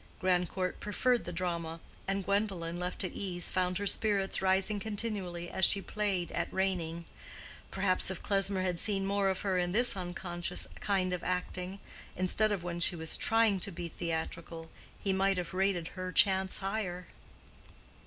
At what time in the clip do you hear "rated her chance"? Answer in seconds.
15.53-16.57